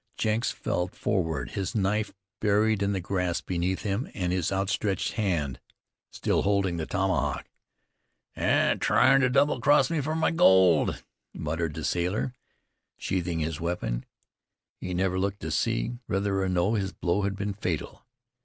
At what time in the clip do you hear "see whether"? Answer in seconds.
15.51-16.41